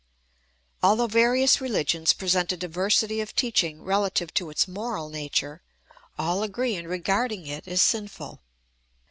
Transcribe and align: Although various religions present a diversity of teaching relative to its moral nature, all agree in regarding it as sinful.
Although 0.81 1.05
various 1.05 1.61
religions 1.61 2.11
present 2.13 2.51
a 2.51 2.57
diversity 2.57 3.21
of 3.21 3.35
teaching 3.35 3.83
relative 3.83 4.33
to 4.33 4.49
its 4.49 4.67
moral 4.67 5.09
nature, 5.09 5.61
all 6.17 6.41
agree 6.41 6.73
in 6.75 6.87
regarding 6.87 7.45
it 7.45 7.67
as 7.67 7.83
sinful. 7.83 8.41